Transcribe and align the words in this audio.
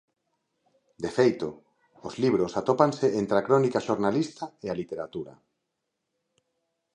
De 1.03 1.09
feito, 1.17 1.47
os 2.07 2.13
libros 2.23 2.55
atópanse 2.61 3.07
entre 3.21 3.35
a 3.37 3.45
crónica 3.47 3.85
xornalista 3.87 4.45
e 4.65 4.67
a 4.69 4.77
literatura. 4.81 5.33